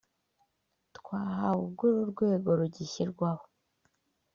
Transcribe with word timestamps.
twahawe 0.97 1.59
ubwo 1.65 1.83
uru 1.91 2.03
rwego 2.11 2.49
rugishyirwaho 2.59 3.43